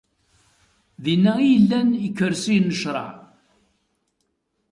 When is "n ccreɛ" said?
2.71-3.07